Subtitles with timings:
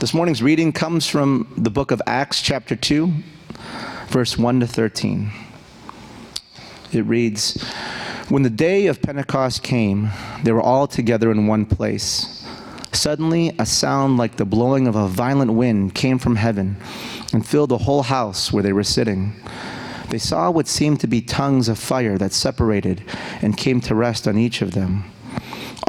[0.00, 3.12] This morning's reading comes from the book of Acts, chapter 2,
[4.08, 5.30] verse 1 to 13.
[6.90, 7.62] It reads
[8.30, 10.08] When the day of Pentecost came,
[10.42, 12.48] they were all together in one place.
[12.92, 16.78] Suddenly, a sound like the blowing of a violent wind came from heaven
[17.34, 19.34] and filled the whole house where they were sitting.
[20.08, 23.04] They saw what seemed to be tongues of fire that separated
[23.42, 25.04] and came to rest on each of them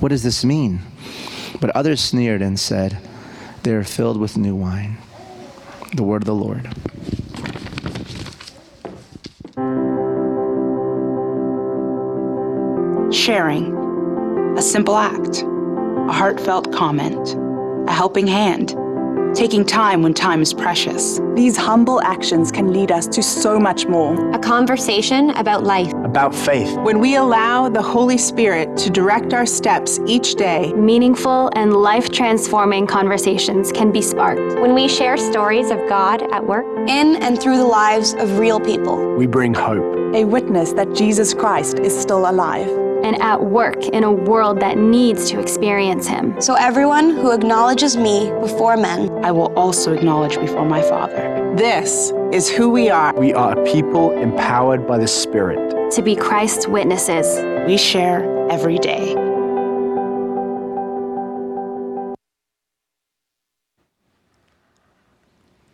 [0.00, 0.80] What does this mean?
[1.60, 2.98] But others sneered and said,
[3.62, 4.98] They are filled with new wine.
[5.94, 6.68] The word of the Lord.
[13.14, 13.74] Sharing.
[14.56, 15.42] A simple act.
[15.42, 17.34] A heartfelt comment.
[17.88, 18.76] A helping hand
[19.36, 21.20] taking time when time is precious.
[21.34, 24.30] These humble actions can lead us to so much more.
[24.32, 26.74] A conversation about life, about faith.
[26.78, 32.10] When we allow the Holy Spirit to direct our steps each day, meaningful and life
[32.10, 34.58] transforming conversations can be sparked.
[34.58, 38.58] When we share stories of God at work, in and through the lives of real
[38.58, 39.84] people, we bring hope.
[40.14, 44.76] A witness that Jesus Christ is still alive and at work in a world that
[44.76, 46.40] needs to experience Him.
[46.40, 51.54] So everyone who acknowledges me before men, I will also acknowledge before my Father.
[51.56, 53.14] This is who we are.
[53.14, 57.26] We are a people empowered by the Spirit to be Christ's witnesses.
[57.68, 59.14] We share every day.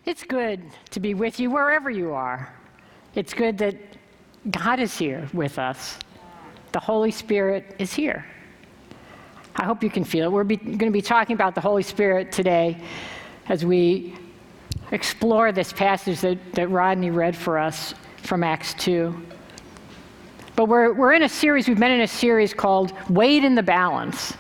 [0.04, 2.54] It's good to be with you wherever you are.
[3.14, 3.76] It's good that
[4.50, 5.98] God is here with us.
[6.72, 8.24] The Holy Spirit is here.
[9.56, 10.32] I hope you can feel it.
[10.32, 12.78] We're going to be talking about the Holy Spirit today
[13.48, 14.14] as we
[14.90, 19.14] explore this passage that, that Rodney read for us from Acts 2.
[20.56, 23.62] But we're, we're in a series, we've been in a series called Weighed in the
[23.62, 24.32] Balance,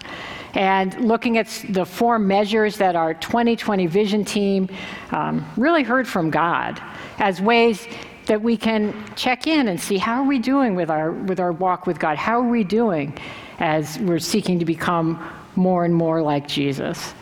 [0.54, 4.70] and looking at the four measures that our 2020 vision team
[5.10, 6.80] um, really heard from God
[7.18, 7.86] as ways
[8.26, 11.52] that we can check in and see how are we doing with our with our
[11.52, 12.16] walk with God?
[12.16, 13.18] How are we doing
[13.58, 15.22] as we're seeking to become
[15.56, 17.14] more and more like Jesus?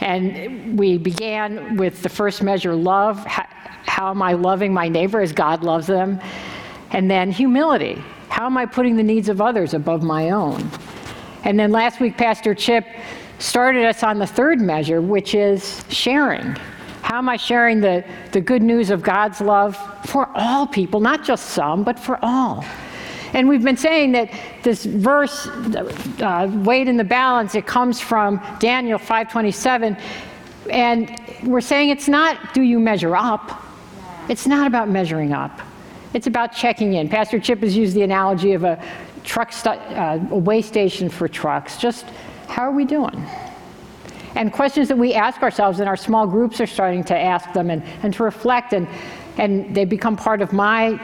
[0.00, 3.18] And we began with the first measure, love.
[3.24, 3.46] How,
[3.86, 6.20] how am I loving my neighbor as God loves them?
[6.90, 8.02] And then humility.
[8.28, 10.68] How am I putting the needs of others above my own?
[11.44, 12.84] And then last week, Pastor Chip
[13.38, 16.56] started us on the third measure, which is sharing.
[17.14, 21.22] How am I sharing the, the good news of God's love for all people, not
[21.22, 22.64] just some, but for all?
[23.34, 24.32] And we've been saying that
[24.64, 29.96] this verse, uh, in the balance, it comes from Daniel 5:27,
[30.72, 33.62] and we're saying it's not do you measure up.
[34.28, 35.60] It's not about measuring up.
[36.14, 37.08] It's about checking in.
[37.08, 38.84] Pastor Chip has used the analogy of a
[39.22, 41.78] truck st- uh, a way station for trucks.
[41.78, 42.06] Just
[42.48, 43.24] how are we doing?
[44.34, 47.70] And questions that we ask ourselves and our small groups are starting to ask them
[47.70, 48.88] and, and to reflect and,
[49.38, 51.00] and they become part of my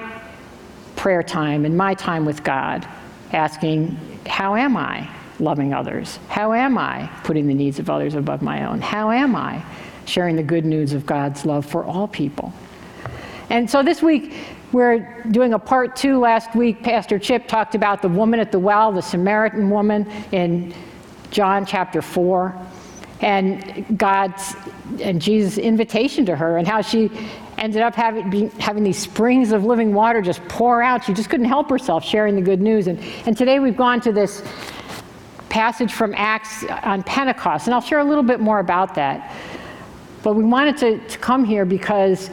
[0.96, 2.86] prayer time and my time with god
[3.32, 3.96] asking
[4.26, 5.08] how am i
[5.40, 6.18] loving others?
[6.28, 8.80] How am i putting the needs of others above my own?
[8.80, 9.64] How am i
[10.04, 12.52] sharing the good news of god's love for all people?
[13.48, 14.34] And so this week
[14.72, 16.18] we're doing a part two.
[16.18, 20.74] Last week pastor chip talked about the woman at the well the samaritan woman in
[21.30, 22.54] john chapter 4
[23.20, 24.54] and God's
[25.00, 27.10] and Jesus' invitation to her, and how she
[27.58, 31.04] ended up having, having these springs of living water just pour out.
[31.04, 32.86] She just couldn't help herself sharing the good news.
[32.86, 34.42] And, and today we've gone to this
[35.50, 39.34] passage from Acts on Pentecost, and I'll share a little bit more about that.
[40.22, 42.30] But we wanted to, to come here because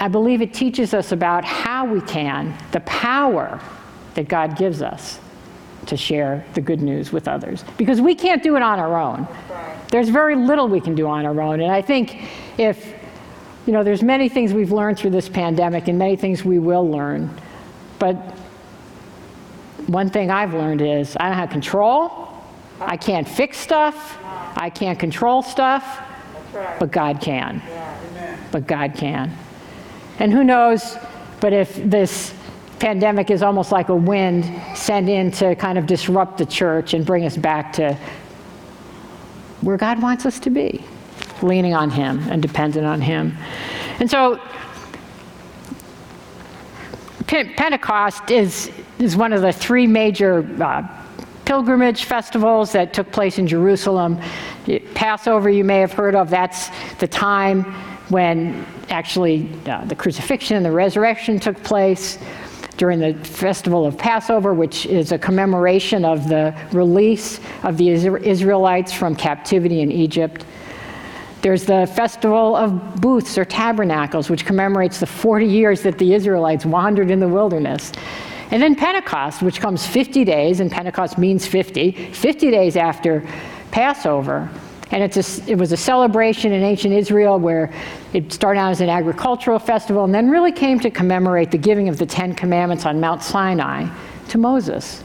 [0.00, 3.60] I believe it teaches us about how we can, the power
[4.14, 5.18] that God gives us
[5.86, 9.26] to share the good news with others because we can't do it on our own.
[9.90, 11.60] There's very little we can do on our own.
[11.60, 12.22] And I think
[12.58, 12.94] if
[13.66, 16.88] you know, there's many things we've learned through this pandemic and many things we will
[16.88, 17.30] learn.
[17.98, 18.16] But
[19.86, 22.28] one thing I've learned is I don't have control.
[22.80, 24.18] I can't fix stuff.
[24.22, 26.00] I can't control stuff.
[26.52, 27.62] But God can.
[28.50, 29.34] But God can.
[30.18, 30.96] And who knows,
[31.40, 32.34] but if this
[32.84, 34.44] pandemic is almost like a wind
[34.76, 37.94] sent in to kind of disrupt the church and bring us back to
[39.62, 40.84] where God wants us to be,
[41.40, 43.38] leaning on Him and dependent on Him.
[44.00, 44.38] And so
[47.26, 50.86] Pentecost is, is one of the three major uh,
[51.46, 54.20] pilgrimage festivals that took place in Jerusalem.
[54.92, 57.64] Passover, you may have heard of, that's the time
[58.10, 62.18] when actually uh, the crucifixion and the resurrection took place
[62.76, 68.92] during the festival of Passover, which is a commemoration of the release of the Israelites
[68.92, 70.44] from captivity in Egypt.
[71.42, 76.64] There's the festival of booths or tabernacles, which commemorates the 40 years that the Israelites
[76.64, 77.92] wandered in the wilderness.
[78.50, 83.22] And then Pentecost, which comes 50 days, and Pentecost means 50, 50 days after
[83.70, 84.48] Passover.
[84.94, 87.74] And it's a, it was a celebration in ancient Israel where
[88.12, 91.88] it started out as an agricultural festival and then really came to commemorate the giving
[91.88, 93.88] of the Ten Commandments on Mount Sinai
[94.28, 95.02] to Moses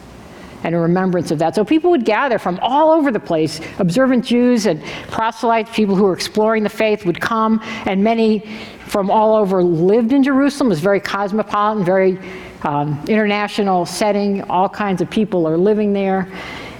[0.64, 1.56] and a remembrance of that.
[1.56, 3.62] So people would gather from all over the place.
[3.80, 8.42] Observant Jews and proselytes, people who were exploring the faith, would come, and many
[8.86, 10.68] from all over lived in Jerusalem.
[10.68, 12.20] It was very cosmopolitan, very
[12.62, 14.44] um, international setting.
[14.52, 16.32] All kinds of people are living there.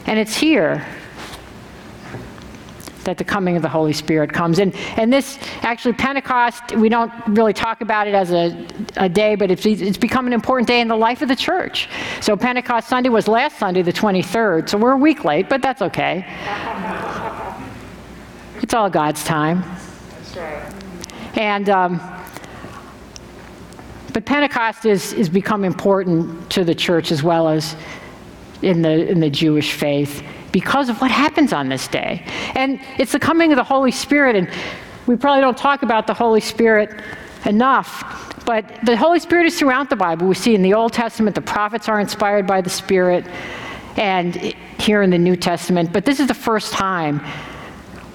[0.06, 0.86] And it's here
[3.04, 4.60] that the coming of the Holy Spirit comes.
[4.60, 8.68] And, and this, actually, Pentecost, we don't really talk about it as a,
[8.98, 11.90] a day, but it's, it's become an important day in the life of the church.
[12.22, 15.82] So Pentecost Sunday was last Sunday, the 23rd, so we're a week late, but that's
[15.82, 16.26] okay.
[18.62, 19.62] It's all God's time.
[19.62, 20.74] That's right.
[21.38, 22.02] And, um,
[24.14, 27.76] but Pentecost is, is become important to the church as well as
[28.62, 32.26] in the, in the Jewish faith because of what happens on this day.
[32.56, 34.50] And it's the coming of the Holy Spirit, and
[35.08, 37.02] we probably don't talk about the Holy Spirit
[37.46, 40.28] enough, but the Holy Spirit is throughout the Bible.
[40.28, 43.26] We see in the Old Testament the prophets are inspired by the Spirit,
[43.98, 45.92] and here in the New Testament.
[45.92, 47.22] But this is the first time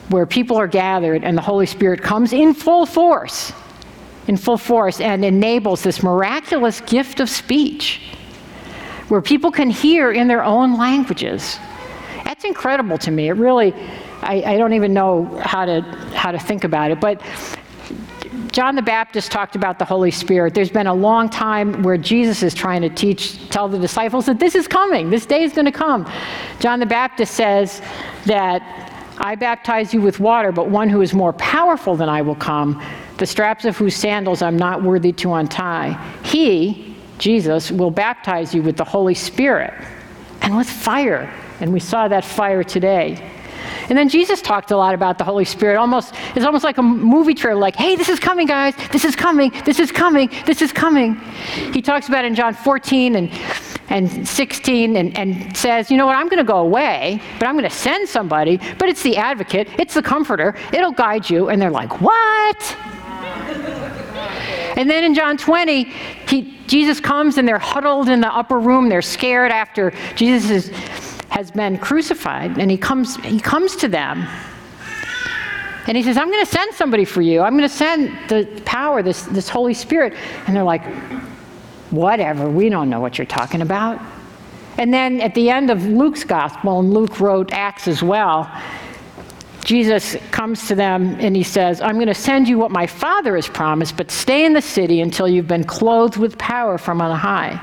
[0.08, 3.52] where people are gathered and the Holy Spirit comes in full force,
[4.28, 8.00] in full force, and enables this miraculous gift of speech
[9.08, 11.58] where people can hear in their own languages.
[12.44, 13.28] Incredible to me.
[13.28, 13.72] It really,
[14.22, 15.80] I, I don't even know how to,
[16.14, 17.00] how to think about it.
[17.00, 17.22] But
[18.52, 20.54] John the Baptist talked about the Holy Spirit.
[20.54, 24.38] There's been a long time where Jesus is trying to teach, tell the disciples that
[24.38, 26.08] this is coming, this day is going to come.
[26.60, 27.82] John the Baptist says
[28.26, 28.62] that
[29.18, 32.82] I baptize you with water, but one who is more powerful than I will come,
[33.18, 35.92] the straps of whose sandals I'm not worthy to untie.
[36.24, 39.72] He, Jesus, will baptize you with the Holy Spirit
[40.42, 43.30] and with fire and we saw that fire today.
[43.88, 45.76] And then Jesus talked a lot about the Holy Spirit.
[45.76, 48.74] Almost, it's almost like a movie trailer, like, hey, this is coming, guys.
[48.92, 49.52] This is coming.
[49.64, 50.30] This is coming.
[50.46, 51.16] This is coming.
[51.72, 53.30] He talks about it in John 14 and,
[53.88, 57.54] and 16 and, and says, you know what, I'm going to go away, but I'm
[57.54, 61.50] going to send somebody, but it's the advocate, it's the comforter, it'll guide you.
[61.50, 62.76] And they're like, what?
[64.76, 65.84] And then in John 20,
[66.28, 68.88] he, Jesus comes and they're huddled in the upper room.
[68.88, 71.03] They're scared after Jesus is
[71.34, 74.24] has been crucified, and he comes, he comes to them.
[75.88, 77.40] And he says, I'm going to send somebody for you.
[77.40, 80.14] I'm going to send the power, this, this Holy Spirit.
[80.46, 80.84] And they're like,
[81.90, 84.00] whatever, we don't know what you're talking about.
[84.78, 88.48] And then at the end of Luke's gospel, and Luke wrote Acts as well,
[89.64, 93.34] Jesus comes to them and he says, I'm going to send you what my Father
[93.34, 97.18] has promised, but stay in the city until you've been clothed with power from on
[97.18, 97.60] high.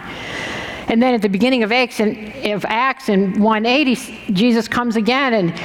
[0.92, 5.34] And then at the beginning of Acts, in, of Acts in 180, Jesus comes again
[5.34, 5.58] and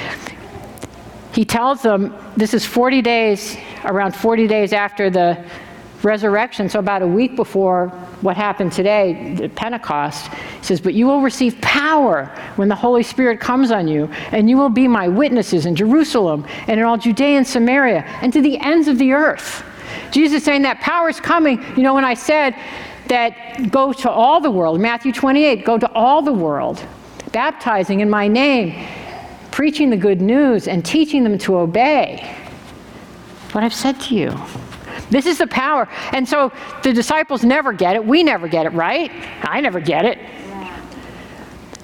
[1.35, 5.45] he tells them this is 40 days, around 40 days after the
[6.05, 7.89] resurrection, so about a week before
[8.21, 10.33] what happened today, the Pentecost.
[10.33, 14.49] He says, But you will receive power when the Holy Spirit comes on you, and
[14.49, 18.41] you will be my witnesses in Jerusalem and in all Judea and Samaria and to
[18.41, 19.65] the ends of the earth.
[20.11, 21.63] Jesus saying that power is coming.
[21.77, 22.55] You know, when I said
[23.09, 24.81] that go to all the world.
[24.81, 26.85] Matthew 28, go to all the world,
[27.33, 28.87] baptizing in my name,
[29.51, 32.37] preaching the good news, and teaching them to obey
[33.53, 34.37] what I've said to you.
[35.11, 35.89] This is the power.
[36.13, 36.53] And so
[36.83, 38.05] the disciples never get it.
[38.05, 39.11] We never get it, right?
[39.43, 40.19] I never get it.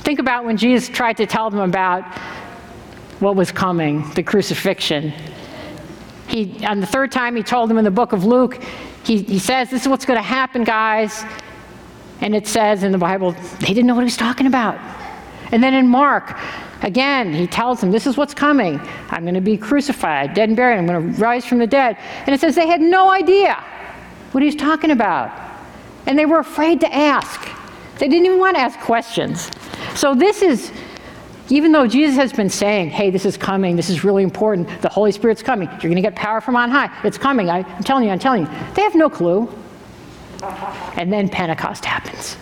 [0.00, 2.02] Think about when Jesus tried to tell them about
[3.20, 5.12] what was coming, the crucifixion.
[6.32, 8.62] He, on the third time, he told them in the book of Luke,
[9.04, 11.24] he, he says, This is what's going to happen, guys.
[12.22, 14.78] And it says in the Bible, they didn't know what he was talking about.
[15.52, 16.38] And then in Mark,
[16.80, 18.80] again, he tells them, This is what's coming.
[19.10, 20.78] I'm going to be crucified, dead and buried.
[20.78, 21.98] I'm going to rise from the dead.
[22.26, 23.54] And it says they had no idea
[24.32, 25.30] what he was talking about.
[26.06, 27.46] And they were afraid to ask.
[27.98, 29.50] They didn't even want to ask questions.
[29.94, 30.72] So this is,
[31.48, 34.88] even though Jesus has been saying, hey, this is coming, this is really important, the
[34.88, 37.82] Holy Spirit's coming, you're going to get power from on high, it's coming, I, I'm
[37.82, 38.50] telling you, I'm telling you.
[38.74, 39.52] They have no clue.
[40.96, 42.36] And then Pentecost happens.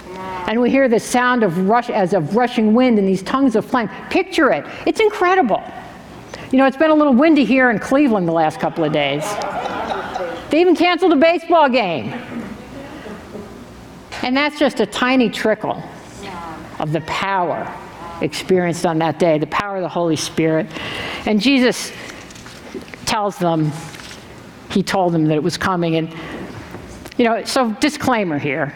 [0.49, 3.65] And we hear the sound of rush as of rushing wind and these tongues of
[3.65, 3.89] flame.
[4.09, 4.65] Picture it.
[4.87, 5.63] It's incredible.
[6.51, 9.23] You know, it's been a little windy here in Cleveland the last couple of days.
[10.51, 12.13] They even canceled a baseball game.
[14.23, 15.83] And that's just a tiny trickle
[16.79, 17.73] of the power
[18.21, 20.67] experienced on that day, the power of the Holy Spirit.
[21.27, 21.93] And Jesus
[23.07, 23.73] tells them,
[24.71, 25.97] he told them that it was coming.
[25.97, 26.15] And,
[27.17, 28.75] you know, so disclaimer here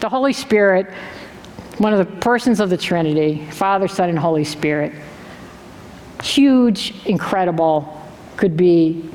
[0.00, 0.92] the Holy Spirit,
[1.78, 4.92] one of the persons of the Trinity, Father, Son, and Holy Spirit,
[6.24, 8.02] huge, incredible,
[8.36, 9.08] could be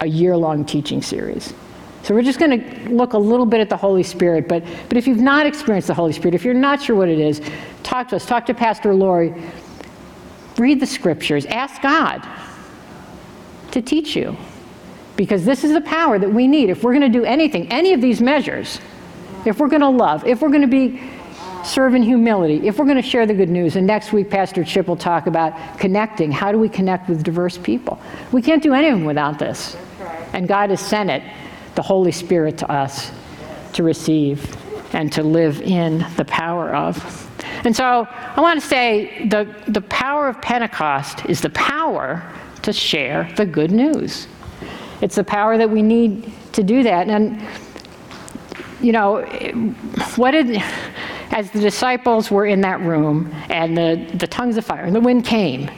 [0.00, 1.54] a year long teaching series.
[2.02, 4.96] So we're just going to look a little bit at the Holy Spirit, but, but
[4.96, 7.40] if you've not experienced the Holy Spirit, if you're not sure what it is,
[7.82, 9.32] talk to us, talk to Pastor Lori,
[10.58, 12.26] read the scriptures, ask God
[13.70, 14.36] to teach you.
[15.16, 16.70] Because this is the power that we need.
[16.70, 18.80] If we're going to do anything, any of these measures,
[19.44, 21.00] if we're going to love, if we're going to be
[21.64, 24.64] serve in humility, if we're going to share the good news, and next week Pastor
[24.64, 26.32] Chip will talk about connecting.
[26.32, 28.00] How do we connect with diverse people?
[28.32, 29.76] We can't do anything without this.
[30.32, 31.22] And God has sent it,
[31.74, 33.10] the Holy Spirit, to us
[33.72, 34.56] to receive
[34.94, 37.28] and to live in the power of.
[37.64, 42.22] And so I want to say the, the power of Pentecost is the power
[42.62, 44.28] to share the good news.
[45.00, 47.08] It's the power that we need to do that.
[47.08, 47.42] And,
[48.80, 49.22] you know,
[50.16, 50.62] what did,
[51.30, 55.00] as the disciples were in that room and the, the tongues of fire and the
[55.00, 55.70] wind came,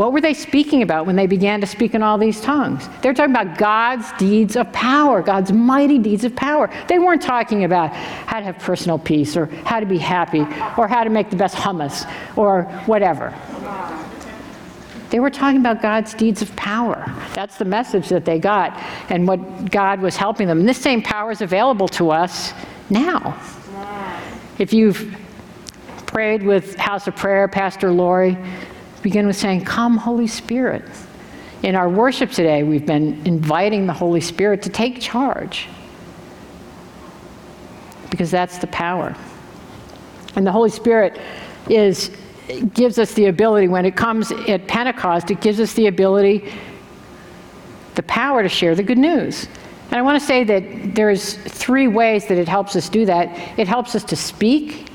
[0.00, 2.88] what were they speaking about when they began to speak in all these tongues?
[3.02, 6.70] They're talking about God's deeds of power, God's mighty deeds of power.
[6.88, 10.40] They weren't talking about how to have personal peace or how to be happy
[10.78, 13.34] or how to make the best hummus or whatever.
[15.10, 17.04] They were talking about God's deeds of power.
[17.34, 20.60] That's the message that they got and what God was helping them.
[20.60, 22.54] And this same power is available to us
[22.88, 23.38] now.
[24.58, 25.14] If you've
[26.06, 28.38] prayed with House of Prayer, Pastor Lori,
[29.02, 30.82] begin with saying, Come, Holy Spirit.
[31.62, 35.68] In our worship today, we've been inviting the Holy Spirit to take charge
[38.10, 39.14] because that's the power.
[40.36, 41.20] And the Holy Spirit
[41.68, 42.10] is
[42.74, 46.52] gives us the ability when it comes at Pentecost, it gives us the ability
[47.94, 49.46] the power to share the good news.
[49.90, 53.58] And I want to say that there's three ways that it helps us do that.
[53.58, 54.88] It helps us to speak.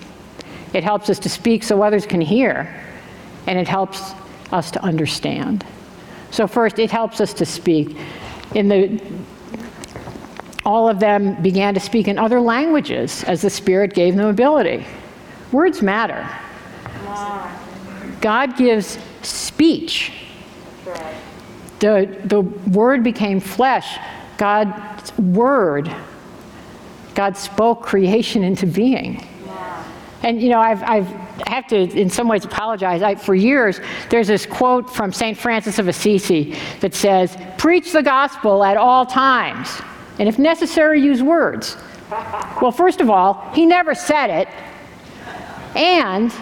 [0.74, 2.82] It helps us to speak so others can hear.
[3.48, 4.14] And it helps
[4.52, 5.66] us to understand.
[6.32, 7.98] So first, it helps us to speak.
[8.54, 9.02] In the
[10.66, 14.86] all of them began to speak in other languages as the Spirit gave them ability.
[15.52, 16.28] Words matter.
[18.20, 20.12] God gives speech.
[21.80, 24.00] The, the word became flesh.
[24.38, 25.94] God's word,
[27.14, 29.26] God spoke creation into being.
[30.24, 33.02] And you know, I've, I've I have to, in some ways, apologize.
[33.02, 35.38] I, for years, there's this quote from St.
[35.38, 39.82] Francis of Assisi that says, Preach the gospel at all times,
[40.20, 41.78] and if necessary, use words.
[42.62, 44.48] Well, first of all, he never said it,
[45.76, 46.34] and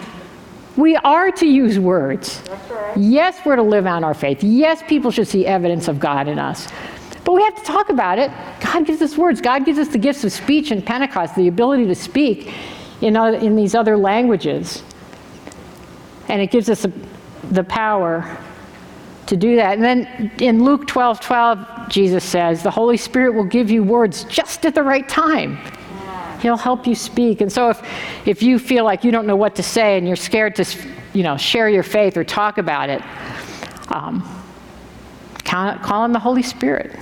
[0.75, 2.41] we are to use words.
[2.69, 2.97] Right.
[2.97, 4.43] Yes, we're to live out our faith.
[4.43, 6.67] Yes, people should see evidence of God in us.
[7.23, 8.31] But we have to talk about it.
[8.59, 9.39] God gives us words.
[9.39, 12.53] God gives us the gifts of speech in Pentecost, the ability to speak
[13.03, 14.81] in, other, in these other languages.
[16.29, 16.91] And it gives us a,
[17.51, 18.38] the power
[19.27, 19.74] to do that.
[19.74, 24.24] And then in Luke 12 12, Jesus says, The Holy Spirit will give you words
[24.25, 25.57] just at the right time.
[26.41, 27.41] He'll help you speak.
[27.41, 27.81] And so if,
[28.25, 30.65] if you feel like you don't know what to say and you're scared to
[31.13, 33.01] you know, share your faith or talk about it,
[33.89, 34.27] um,
[35.45, 37.00] call on the Holy Spirit.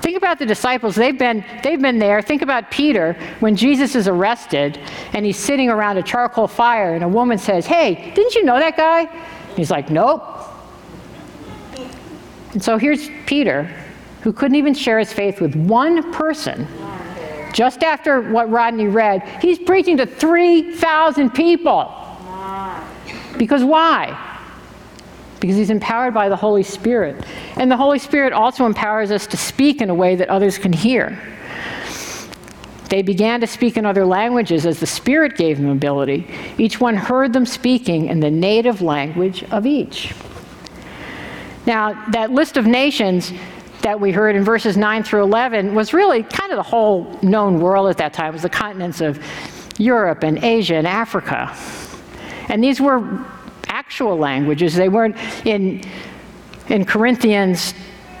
[0.00, 0.94] Think about the disciples.
[0.94, 2.22] They've been, they've been there.
[2.22, 4.78] Think about Peter when Jesus is arrested
[5.12, 8.58] and he's sitting around a charcoal fire and a woman says, Hey, didn't you know
[8.58, 9.06] that guy?
[9.56, 10.24] He's like, Nope.
[12.52, 13.70] And so here's Peter,
[14.22, 16.66] who couldn't even share his faith with one person
[17.52, 21.96] just after what Rodney read, he's preaching to 3,000 people.
[23.36, 24.29] Because why?
[25.40, 27.24] Because he's empowered by the Holy Spirit.
[27.56, 30.72] And the Holy Spirit also empowers us to speak in a way that others can
[30.72, 31.18] hear.
[32.90, 36.28] They began to speak in other languages as the Spirit gave them ability.
[36.58, 40.12] Each one heard them speaking in the native language of each.
[41.66, 43.32] Now, that list of nations
[43.82, 47.60] that we heard in verses 9 through 11 was really kind of the whole known
[47.60, 48.30] world at that time.
[48.30, 49.24] It was the continents of
[49.78, 51.56] Europe and Asia and Africa.
[52.48, 53.24] And these were
[53.90, 54.72] actual languages.
[54.76, 55.82] They weren't in,
[56.68, 57.74] in Corinthians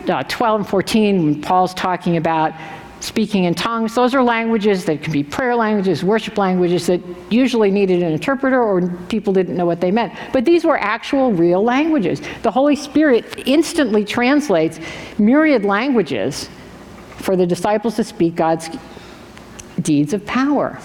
[0.08, 2.52] uh, 12 and 14, when Paul's talking about
[2.98, 3.94] speaking in tongues.
[3.94, 7.00] Those are languages that can be prayer languages, worship languages that
[7.30, 10.12] usually needed an interpreter or people didn't know what they meant.
[10.32, 12.20] But these were actual, real languages.
[12.42, 14.80] The Holy Spirit instantly translates
[15.20, 16.50] myriad languages
[17.18, 18.70] for the disciples to speak God's
[19.82, 20.80] deeds of power.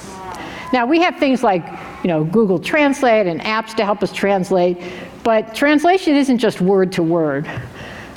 [0.71, 1.65] Now, we have things like,
[2.05, 4.77] you know, Google Translate and apps to help us translate,
[5.23, 7.49] but translation isn't just word to word.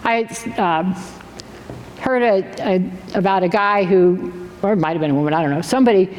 [0.05, 0.25] I
[0.59, 0.93] um,
[1.99, 5.41] heard a, a, about a guy who, or it might have been a woman, I
[5.41, 6.15] don't know, somebody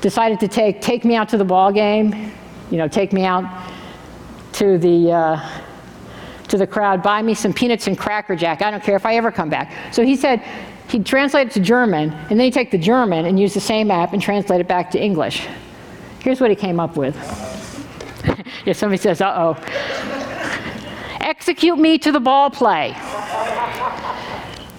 [0.00, 2.32] decided to take, take me out to the ball game,
[2.72, 3.44] you know, take me out
[4.54, 5.60] to the, uh,
[6.48, 8.62] to the crowd, buy me some peanuts and Cracker Jack.
[8.62, 9.94] I don't care if I ever come back.
[9.94, 10.42] So he said
[10.88, 13.92] he'd translate it to German, and then he'd take the German and use the same
[13.92, 15.46] app and translate it back to English.
[16.26, 17.14] Here's what he came up with.
[18.66, 19.54] yeah, somebody says, uh oh.
[21.20, 22.96] Execute me to the ball play.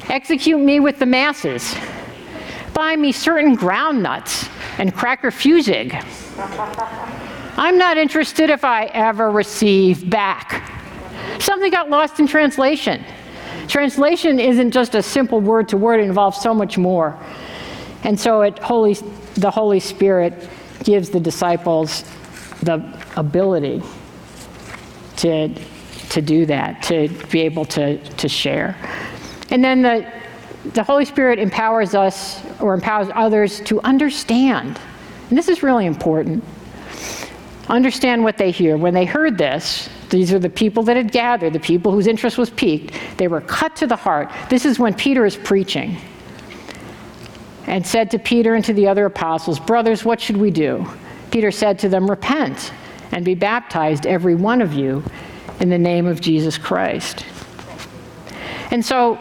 [0.09, 1.73] Execute me with the masses.
[2.73, 5.93] Buy me certain ground nuts and cracker fusig.
[7.57, 10.69] I'm not interested if I ever receive back.
[11.39, 13.05] Something got lost in translation.
[13.69, 17.17] Translation isn't just a simple word to word, it involves so much more.
[18.03, 18.95] And so it Holy,
[19.35, 20.49] the Holy Spirit
[20.83, 22.03] gives the disciples
[22.61, 22.83] the
[23.15, 23.81] ability
[25.17, 25.53] to,
[26.09, 28.75] to do that, to be able to, to share.
[29.49, 30.11] And then the,
[30.73, 34.79] the Holy Spirit empowers us or empowers others to understand.
[35.29, 36.43] And this is really important.
[37.69, 38.77] Understand what they hear.
[38.77, 42.37] When they heard this, these are the people that had gathered, the people whose interest
[42.37, 42.93] was piqued.
[43.17, 44.31] They were cut to the heart.
[44.49, 45.97] This is when Peter is preaching
[47.67, 50.85] and said to Peter and to the other apostles, Brothers, what should we do?
[51.31, 52.73] Peter said to them, Repent
[53.11, 55.03] and be baptized, every one of you,
[55.59, 57.25] in the name of Jesus Christ.
[58.71, 59.17] And so,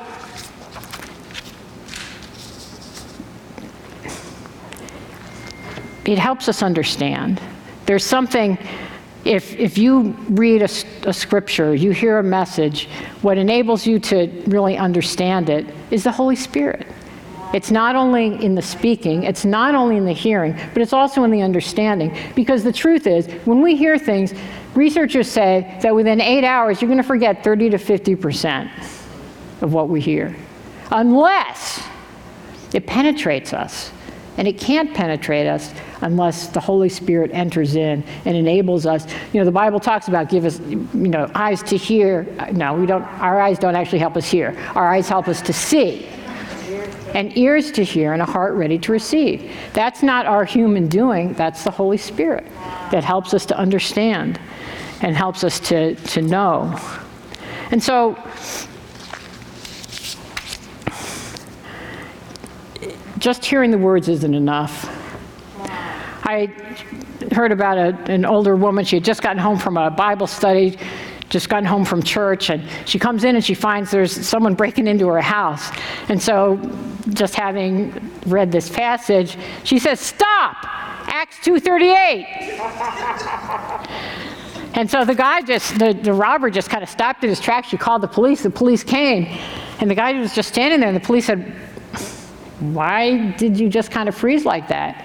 [6.04, 7.40] it helps us understand.
[7.87, 8.59] There's something,
[9.24, 12.88] if, if you read a, a, scripture, you hear a message,
[13.22, 16.87] what enables you to really understand it is the Holy Spirit.
[17.54, 21.24] It's not only in the speaking, it's not only in the hearing, but it's also
[21.24, 22.16] in the understanding.
[22.35, 24.35] Because the truth is, when we hear things,
[24.74, 28.70] researchers say that within eight hours, you're going to forget 30 to 50%
[29.62, 30.37] of what we hear,
[30.90, 31.87] unless
[32.74, 33.92] it penetrates us.
[34.38, 39.11] And it can't penetrate us unless the Holy Spirit enters in and enables us.
[39.32, 42.24] You know, the Bible talks about give us, you know, eyes to hear.
[42.52, 44.54] No, we don't, our eyes don't actually help us hear.
[44.74, 46.06] Our eyes help us to see.
[47.14, 49.51] And ears to hear and a heart ready to receive.
[49.73, 52.47] That's not our human doing, that's the Holy Spirit
[52.90, 54.40] that helps us to understand
[55.01, 56.79] and helps us to, to know.
[57.71, 58.16] And so,
[63.19, 64.92] just hearing the words isn't enough.
[66.25, 66.53] I
[67.33, 70.79] heard about a, an older woman, she had just gotten home from a Bible study,
[71.29, 74.87] just gotten home from church, and she comes in and she finds there's someone breaking
[74.87, 75.71] into her house.
[76.09, 76.59] And so,
[77.11, 77.93] just having
[78.27, 80.57] read this passage, she says, Stop!
[81.09, 82.27] Acts 2.38.
[84.77, 87.69] and so the guy just, the, the robber just kind of stopped in his tracks.
[87.69, 88.43] She called the police.
[88.43, 89.27] The police came,
[89.81, 91.55] and the guy was just standing there, and the police said,
[92.61, 95.05] why did you just kind of freeze like that?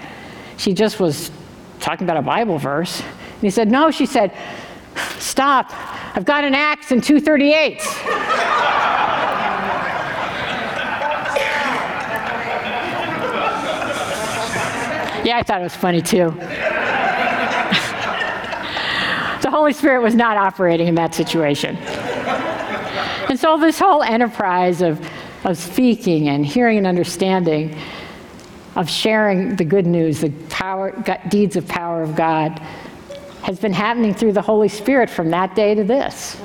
[0.56, 1.30] She just was
[1.80, 3.00] talking about a Bible verse.
[3.00, 4.32] And he said, No, she said,
[5.18, 5.70] Stop.
[6.14, 7.80] I've got an axe and 238s.
[15.24, 16.30] yeah, I thought it was funny too.
[19.40, 21.76] the Holy Spirit was not operating in that situation.
[23.28, 25.00] And so, this whole enterprise of
[25.44, 27.76] of speaking and hearing and understanding,
[28.76, 30.92] of sharing the good news, the power,
[31.28, 32.60] deeds of power of God,
[33.42, 36.40] has been happening through the Holy Spirit from that day to this.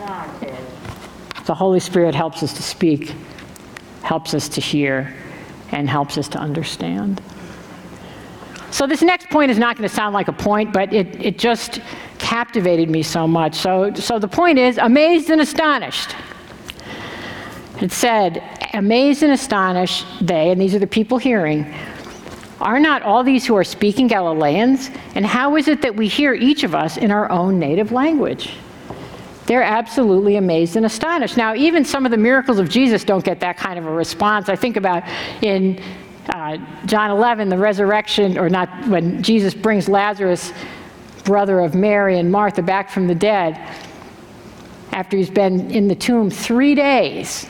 [1.45, 3.13] The Holy Spirit helps us to speak,
[4.01, 5.13] helps us to hear,
[5.71, 7.21] and helps us to understand.
[8.71, 11.39] So, this next point is not going to sound like a point, but it, it
[11.39, 11.81] just
[12.17, 13.55] captivated me so much.
[13.55, 16.15] So, so the point is amazed and astonished.
[17.79, 21.73] It said, Amazed and astonished, they, and these are the people hearing,
[22.60, 24.89] are not all these who are speaking Galileans?
[25.15, 28.52] And how is it that we hear each of us in our own native language?
[29.46, 31.38] They're absolutely amazed and astonished.
[31.38, 34.50] Now, even some of the miracles of Jesus don't get that kind of a response.
[34.50, 35.04] I think about
[35.41, 35.82] in
[36.30, 40.52] uh, John 11, the resurrection, or not, when Jesus brings Lazarus,
[41.24, 43.58] brother of Mary and Martha, back from the dead,
[44.91, 47.48] after he's been in the tomb three days.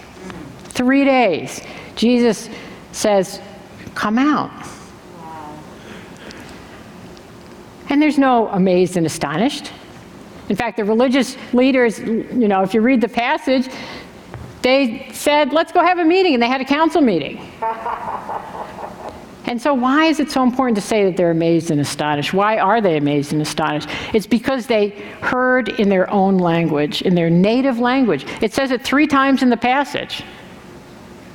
[0.66, 1.62] Three days.
[1.96, 2.50] Jesus
[2.92, 3.42] says,
[3.96, 4.52] Come out.
[7.90, 9.72] And there's no amazed and astonished.
[10.50, 13.70] In fact, the religious leaders, you know, if you read the passage,
[14.62, 17.40] they said, let's go have a meeting, and they had a council meeting.
[19.48, 22.34] And so, why is it so important to say that they're amazed and astonished?
[22.34, 23.88] Why are they amazed and astonished?
[24.14, 24.90] It's because they
[25.22, 28.26] heard in their own language, in their native language.
[28.42, 30.22] It says it three times in the passage,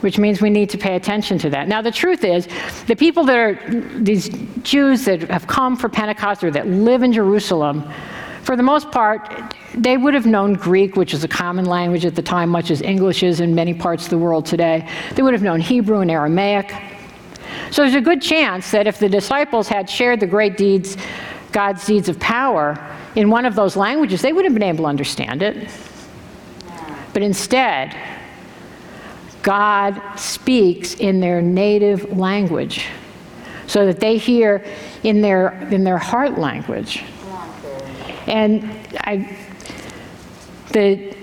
[0.02, 1.68] which means we need to pay attention to that.
[1.68, 2.48] Now, the truth is,
[2.86, 3.54] the people that are,
[4.00, 4.28] these
[4.62, 7.88] Jews that have come for Pentecost or that live in Jerusalem,
[8.42, 12.14] for the most part, they would have known Greek, which is a common language at
[12.14, 14.88] the time, much as English is in many parts of the world today.
[15.14, 16.74] They would have known Hebrew and Aramaic.
[17.70, 20.96] So there's a good chance that if the disciples had shared the great deeds,
[21.52, 22.76] God's deeds of power,
[23.14, 25.70] in one of those languages, they would have been able to understand it.
[27.12, 27.94] But instead,
[29.42, 32.86] God speaks in their native language
[33.66, 34.64] so that they hear
[35.02, 37.02] in their, in their heart language.
[38.26, 39.36] And I,
[40.70, 41.14] the,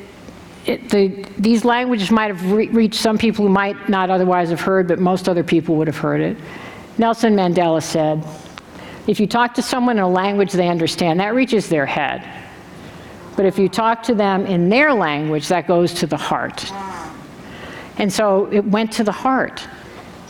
[0.66, 4.62] it, the, these languages might have re- reached some people who might not otherwise have
[4.62, 6.38] heard, but most other people would have heard it.
[6.98, 8.26] Nelson Mandela said,
[9.08, 12.28] if you talk to someone in a language they understand, that reaches their head.
[13.36, 16.70] But if you talk to them in their language, that goes to the heart.
[18.00, 19.60] And so it went to the heart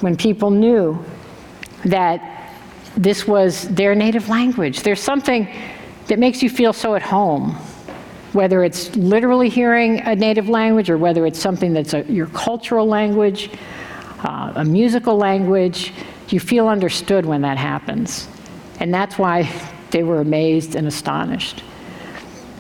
[0.02, 1.04] when people knew
[1.86, 2.52] that
[2.98, 4.82] this was their native language.
[4.82, 5.48] There's something
[6.08, 7.58] that makes you feel so at home
[8.34, 12.86] whether it's literally hearing a native language or whether it's something that's a, your cultural
[12.86, 13.50] language,
[14.24, 15.94] uh, a musical language,
[16.30, 18.28] you feel understood when that happens.
[18.80, 19.52] And that's why
[19.92, 21.64] they were amazed and astonished.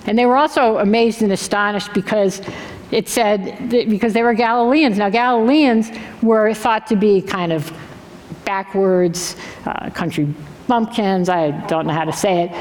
[0.08, 2.41] And they were also amazed and astonished because
[2.91, 4.97] it said, because they were Galileans.
[4.97, 7.71] Now, Galileans were thought to be kind of
[8.45, 10.34] backwards, uh, country
[10.67, 12.52] bumpkins, I don't know how to say it.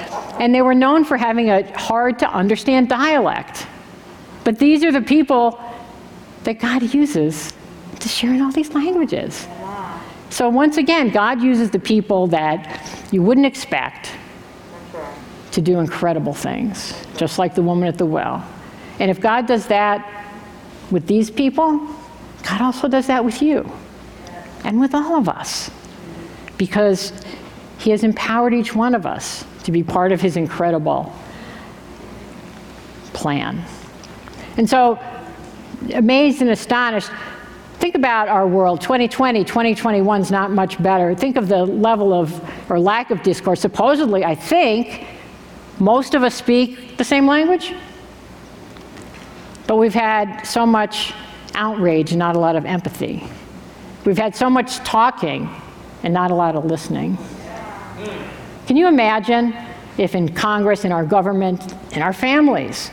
[0.41, 3.67] And they were known for having a hard to understand dialect.
[4.45, 5.61] But these are the people
[6.45, 7.53] that God uses
[8.01, 9.47] to share in all these languages.
[10.31, 14.11] So once again, God uses the people that you wouldn't expect
[15.53, 18.47] to do incredible things, just like the woman at the well.
[19.01, 20.18] And if God does that
[20.90, 21.79] with these people,
[22.42, 23.70] God also does that with you
[24.64, 25.70] and with all of us.
[26.57, 27.12] Because
[27.79, 31.14] he has empowered each one of us to be part of His incredible
[33.12, 33.62] plan.
[34.57, 34.98] And so,
[35.94, 37.11] amazed and astonished,
[37.79, 38.81] think about our world.
[38.81, 41.14] 2020, 2021 is not much better.
[41.14, 43.61] Think of the level of, or lack of discourse.
[43.61, 45.07] Supposedly, I think
[45.79, 47.74] most of us speak the same language,
[49.69, 51.13] but we've had so much
[51.55, 53.23] outrage and not a lot of empathy.
[54.07, 55.49] We've had so much talking
[56.03, 57.19] and not a lot of listening.
[58.67, 59.55] Can you imagine
[59.99, 62.91] if in Congress, in our government, in our families,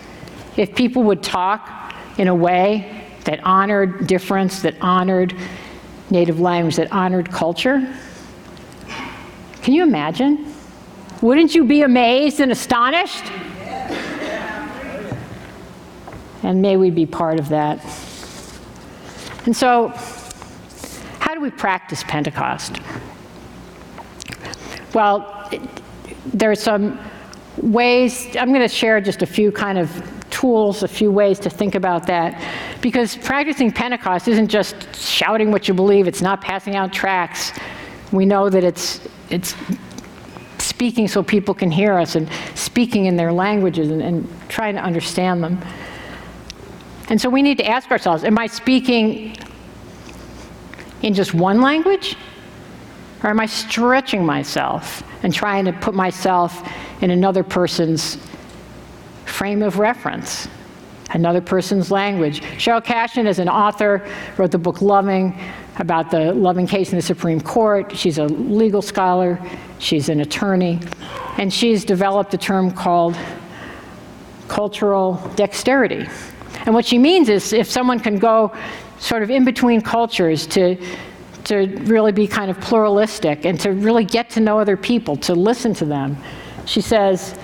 [0.58, 5.34] if people would talk in a way that honored difference, that honored
[6.10, 7.88] native language, that honored culture?
[9.62, 10.54] Can you imagine?
[11.22, 13.24] Wouldn't you be amazed and astonished?
[16.46, 17.84] And may we be part of that.
[19.46, 19.88] And so,
[21.20, 22.78] how do we practice Pentecost?
[24.94, 25.50] Well,
[26.26, 27.00] there are some
[27.58, 29.90] ways, I'm going to share just a few kind of
[30.30, 32.40] tools, a few ways to think about that.
[32.80, 37.54] Because practicing Pentecost isn't just shouting what you believe, it's not passing out tracts.
[38.12, 39.56] We know that it's, it's
[40.60, 44.82] speaking so people can hear us and speaking in their languages and, and trying to
[44.82, 45.60] understand them.
[47.10, 49.36] And so we need to ask ourselves Am I speaking
[51.02, 52.16] in just one language?
[53.24, 58.18] Or am I stretching myself and trying to put myself in another person's
[59.26, 60.48] frame of reference,
[61.12, 62.42] another person's language?
[62.42, 65.40] Sheryll Cashin is an author, wrote the book Loving
[65.78, 67.96] about the Loving case in the Supreme Court.
[67.98, 69.40] She's a legal scholar,
[69.80, 70.80] she's an attorney,
[71.38, 73.18] and she's developed a term called
[74.48, 76.08] cultural dexterity.
[76.66, 78.52] And what she means is if someone can go
[79.00, 80.78] sort of in between cultures to,
[81.46, 85.36] to really be kind of pluralistic and to really get to know other people, to
[85.36, 86.18] listen to them,
[86.66, 87.38] she says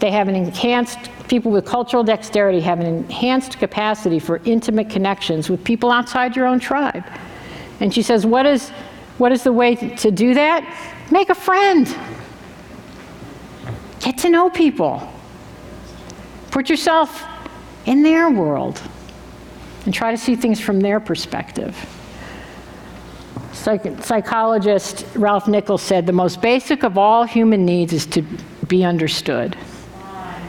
[0.00, 0.98] they have an enhanced,
[1.28, 6.46] people with cultural dexterity have an enhanced capacity for intimate connections with people outside your
[6.46, 7.04] own tribe.
[7.80, 8.70] And she says, what is,
[9.18, 11.08] what is the way to do that?
[11.10, 11.86] Make a friend.
[14.00, 15.13] Get to know people.
[16.54, 17.24] Put yourself
[17.84, 18.80] in their world
[19.86, 21.76] and try to see things from their perspective.
[23.52, 28.22] Psych- psychologist Ralph Nichols said the most basic of all human needs is to
[28.68, 29.56] be understood.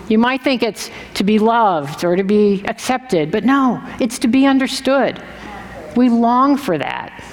[0.07, 4.27] You might think it's to be loved or to be accepted, but no, it's to
[4.27, 5.19] be understood.
[5.95, 7.23] We long for that.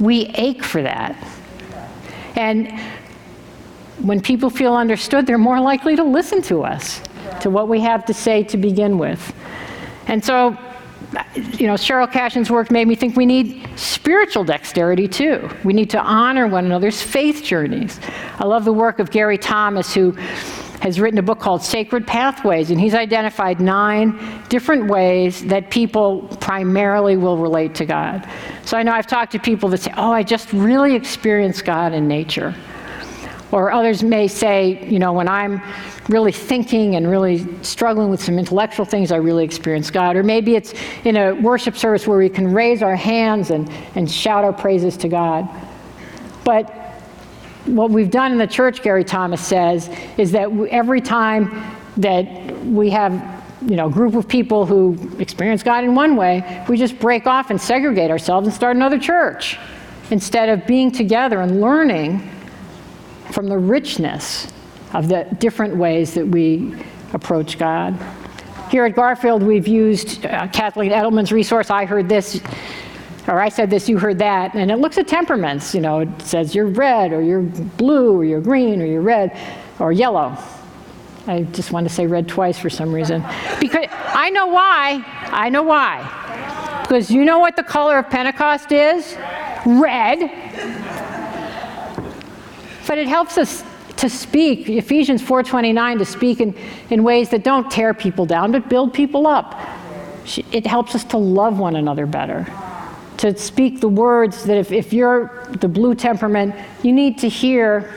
[0.00, 1.14] We ache for that.
[2.36, 2.72] And
[4.00, 7.02] when people feel understood, they're more likely to listen to us,
[7.40, 9.34] to what we have to say to begin with.
[10.06, 10.56] And so,
[11.34, 15.48] you know, Sheryll Cashin's work made me think we need spiritual dexterity too.
[15.64, 18.00] We need to honor one another's faith journeys.
[18.38, 20.12] I love the work of Gary Thomas, who
[20.80, 26.22] has written a book called Sacred Pathways, and he's identified nine different ways that people
[26.40, 28.28] primarily will relate to God.
[28.66, 31.94] So I know I've talked to people that say, Oh, I just really experience God
[31.94, 32.54] in nature.
[33.54, 35.62] Or others may say, you know, when I'm
[36.08, 40.16] really thinking and really struggling with some intellectual things, I really experience God.
[40.16, 44.10] Or maybe it's in a worship service where we can raise our hands and, and
[44.10, 45.48] shout our praises to God.
[46.42, 46.68] But
[47.66, 49.88] what we've done in the church, Gary Thomas says,
[50.18, 53.12] is that every time that we have
[53.64, 57.28] you know, a group of people who experience God in one way, we just break
[57.28, 59.60] off and segregate ourselves and start another church
[60.10, 62.32] instead of being together and learning
[63.34, 64.46] from the richness
[64.92, 66.72] of the different ways that we
[67.12, 67.98] approach God.
[68.70, 72.40] Here at Garfield, we've used uh, Kathleen Edelman's resource, I Heard This,
[73.26, 75.74] or I said this, you heard that, and it looks at temperaments.
[75.74, 79.36] You know, it says you're red, or you're blue, or you're green, or you're red,
[79.80, 80.38] or yellow.
[81.26, 83.24] I just wanted to say red twice for some reason.
[83.58, 85.02] Because I know why.
[85.32, 86.82] I know why.
[86.82, 89.16] Because you know what the color of Pentecost is?
[89.66, 90.43] Red.
[92.86, 93.64] But it helps us
[93.96, 96.54] to speak, Ephesians 4:29, to speak in,
[96.90, 99.58] in ways that don't tear people down, but build people up.
[100.52, 102.46] It helps us to love one another better.
[103.18, 107.92] To speak the words that if, if you're the blue temperament, you need to hear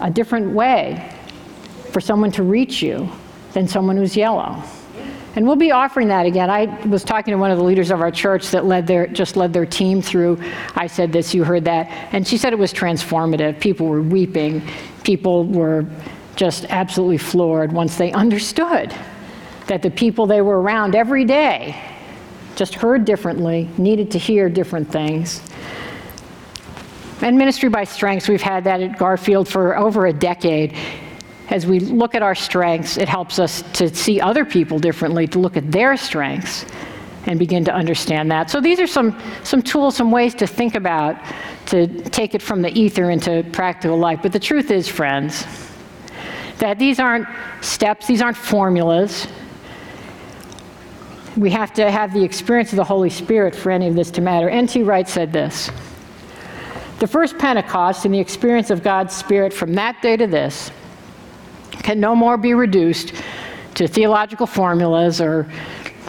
[0.00, 1.12] a different way
[1.90, 3.08] for someone to reach you
[3.52, 4.62] than someone who's yellow.
[5.36, 6.48] And we'll be offering that again.
[6.48, 9.36] I was talking to one of the leaders of our church that led their, just
[9.36, 10.42] led their team through.
[10.74, 11.88] I said this, you heard that.
[12.12, 13.60] And she said it was transformative.
[13.60, 14.62] People were weeping.
[15.04, 15.84] People were
[16.36, 18.94] just absolutely floored once they understood
[19.66, 21.82] that the people they were around every day
[22.54, 25.42] just heard differently, needed to hear different things.
[27.20, 30.74] And Ministry by Strengths, we've had that at Garfield for over a decade
[31.50, 35.38] as we look at our strengths, it helps us to see other people differently, to
[35.38, 36.66] look at their strengths
[37.26, 38.50] and begin to understand that.
[38.50, 41.16] So these are some, some tools, some ways to think about,
[41.66, 44.20] to take it from the ether into practical life.
[44.22, 45.44] But the truth is, friends,
[46.58, 47.26] that these aren't
[47.60, 49.26] steps, these aren't formulas.
[51.36, 54.20] We have to have the experience of the Holy Spirit for any of this to
[54.20, 54.48] matter.
[54.48, 54.82] N.T.
[54.84, 55.70] Wright said this
[57.00, 60.70] The first Pentecost and the experience of God's Spirit from that day to this
[61.82, 63.12] can no more be reduced
[63.74, 65.46] to theological formulas or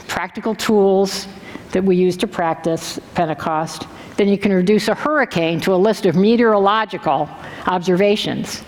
[0.07, 1.27] practical tools
[1.71, 6.05] that we use to practice Pentecost than you can reduce a hurricane to a list
[6.05, 7.29] of meteorological
[7.67, 8.63] observations.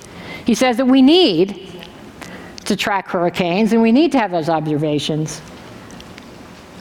[0.45, 1.69] He says that we need
[2.65, 5.41] to track hurricanes and we need to have those observations.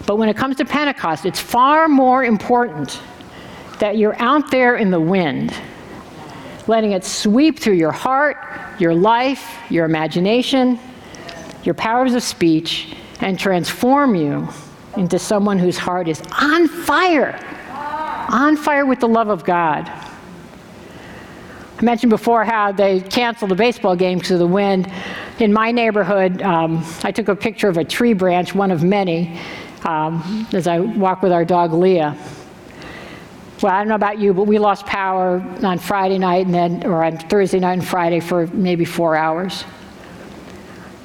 [0.07, 3.01] But when it comes to Pentecost, it's far more important
[3.79, 5.55] that you're out there in the wind,
[6.69, 8.37] letting it sweep through your heart,
[8.79, 10.79] your life, your imagination,
[11.65, 14.47] your powers of speech, and transform you
[14.97, 17.39] into someone whose heart is on fire,
[18.31, 19.91] on fire with the love of God.
[21.79, 24.93] I mentioned before how they canceled the baseball game because of the wind.
[25.39, 29.39] In my neighborhood, um, I took a picture of a tree branch, one of many,
[29.85, 32.17] um, as I walk with our dog Leah.
[33.61, 36.87] Well, I don't know about you, but we lost power on Friday night and then,
[36.87, 39.65] or on Thursday night and Friday for maybe four hours.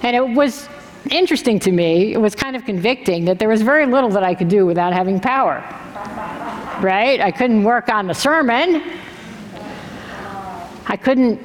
[0.04, 0.70] And it was
[1.10, 4.36] interesting to me, it was kind of convicting that there was very little that I
[4.36, 5.64] could do without having power.
[6.80, 7.20] Right?
[7.20, 8.84] I couldn't work on the sermon.
[10.86, 11.42] I couldn't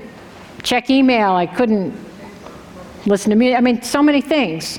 [0.62, 1.30] check email.
[1.30, 1.94] I couldn't
[3.06, 3.56] listen to music.
[3.56, 4.78] I mean, so many things.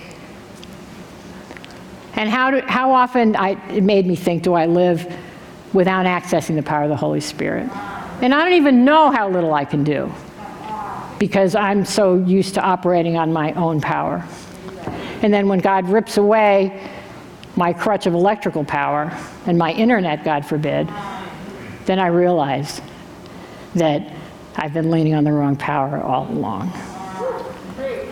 [2.14, 5.12] And how, do, how often I, it made me think, do I live
[5.74, 7.70] without accessing the power of the Holy Spirit?
[8.22, 10.12] And I don't even know how little I can do
[11.20, 14.26] because I'm so used to operating on my own power.
[15.22, 16.90] And then when God rips away
[17.56, 20.88] my crutch of electrical power and my internet, God forbid,
[21.86, 22.82] then I realize
[23.76, 24.14] that
[24.56, 26.72] I've been leaning on the wrong power all along.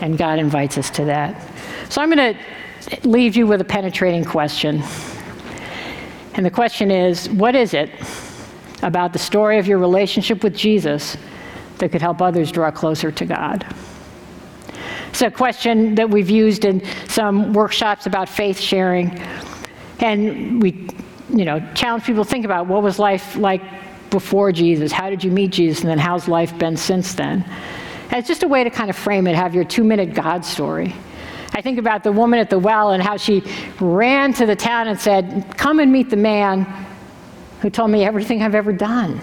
[0.01, 1.49] And God invites us to that.
[1.89, 4.83] So I'm going to leave you with a penetrating question.
[6.37, 7.89] And the question is what is it
[8.83, 11.17] about the story of your relationship with Jesus
[11.79, 13.65] that could help others draw closer to God?
[15.09, 19.19] It's a question that we've used in some workshops about faith sharing.
[19.99, 20.87] And we,
[21.29, 23.63] you know, challenge people to think about what was life like
[24.11, 24.91] before Jesus?
[24.91, 25.81] How did you meet Jesus?
[25.81, 27.43] And then how's life been since then?
[28.09, 30.45] And it's just a way to kind of frame it, have your two minute God
[30.45, 30.93] story.
[31.57, 33.41] I think about the woman at the well and how she
[33.79, 36.67] ran to the town and said, Come and meet the man
[37.61, 39.19] who told me everything I've ever done.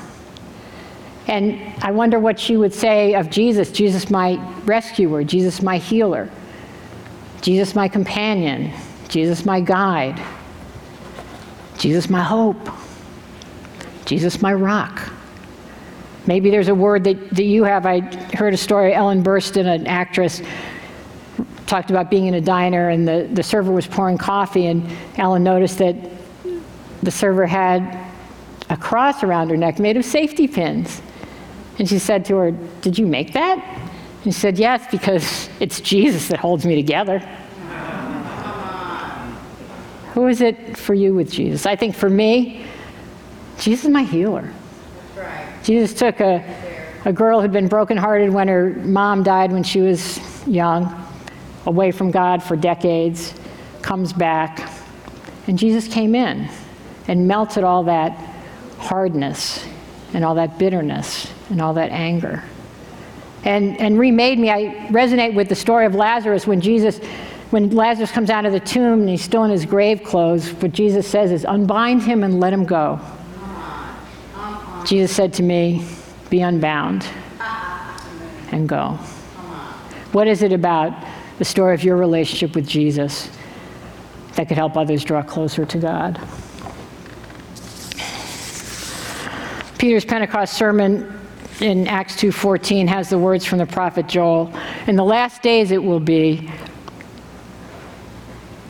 [1.28, 3.70] And I wonder what she would say of Jesus.
[3.70, 6.28] Jesus, my rescuer, Jesus, my healer,
[7.40, 8.72] Jesus, my companion,
[9.06, 10.20] Jesus, my guide,
[11.78, 12.68] Jesus, my hope,
[14.06, 15.08] Jesus, my rock.
[16.26, 17.86] Maybe there's a word that, that you have.
[17.86, 18.00] I
[18.34, 20.42] heard a story, Ellen Burstyn, an actress,
[21.66, 25.42] talked about being in a diner and the, the server was pouring coffee, and Ellen
[25.42, 25.96] noticed that
[27.02, 28.04] the server had
[28.70, 31.02] a cross around her neck made of safety pins.
[31.78, 33.58] And she said to her, Did you make that?
[34.24, 37.18] And she said, Yes, because it's Jesus that holds me together.
[40.14, 41.66] Who is it for you with Jesus?
[41.66, 42.64] I think for me,
[43.58, 44.52] Jesus is my healer.
[45.64, 46.44] Jesus took a,
[47.04, 50.84] a girl who'd been brokenhearted when her mom died when she was young,
[51.66, 53.34] away from God for decades,
[53.82, 54.70] comes back,
[55.46, 56.48] and Jesus came in
[57.08, 58.12] and melted all that
[58.78, 59.66] hardness
[60.12, 62.42] and all that bitterness and all that anger.
[63.44, 64.50] And, and remade me.
[64.50, 66.98] I resonate with the story of Lazarus when Jesus,
[67.50, 70.72] when Lazarus comes out of the tomb and he's still in his grave clothes, what
[70.72, 73.00] Jesus says is, unbind him and let him go.
[74.86, 75.86] Jesus said to me,
[76.30, 77.06] be unbound
[78.50, 78.98] and go.
[80.12, 80.92] What is it about
[81.38, 83.30] the story of your relationship with Jesus
[84.34, 86.20] that could help others draw closer to God?
[89.78, 91.12] Peter's Pentecost sermon
[91.60, 94.52] in Acts 2:14 has the words from the prophet Joel.
[94.86, 96.50] In the last days it will be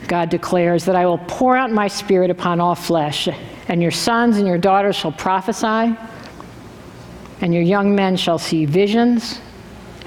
[0.07, 3.27] God declares that I will pour out my spirit upon all flesh,
[3.67, 5.95] and your sons and your daughters shall prophesy,
[7.41, 9.39] and your young men shall see visions,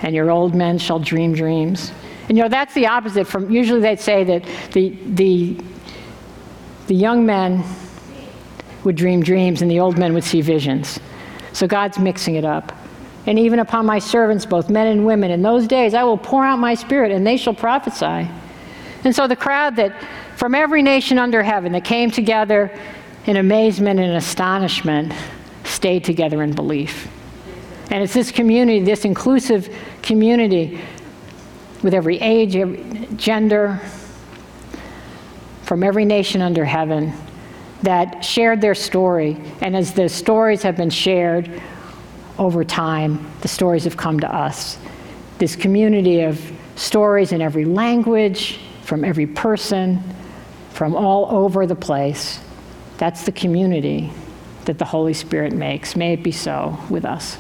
[0.03, 1.91] and your old men shall dream dreams.
[2.29, 5.57] And you know, that's the opposite from usually they'd say that the the
[6.87, 7.65] the young men
[8.85, 10.99] would dream dreams and the old men would see visions.
[11.53, 12.73] So God's mixing it up.
[13.27, 16.45] And even upon my servants, both men and women, in those days I will pour
[16.45, 18.31] out my spirit, and they shall prophesy.
[19.05, 19.95] And so the crowd that
[20.37, 22.71] from every nation under heaven that came together
[23.27, 25.13] in amazement and astonishment
[25.65, 27.09] stayed together in belief.
[27.91, 30.81] And it's this community, this inclusive community
[31.83, 33.81] with every age, every gender,
[35.63, 37.13] from every nation under heaven
[37.83, 39.37] that shared their story.
[39.61, 41.61] And as the stories have been shared
[42.39, 44.79] over time, the stories have come to us.
[45.39, 46.41] This community of
[46.77, 50.03] stories in every language, from every person,
[50.71, 52.41] from all over the place.
[52.97, 54.13] That's the community
[54.65, 55.97] that the Holy Spirit makes.
[55.97, 57.39] May it be so with us.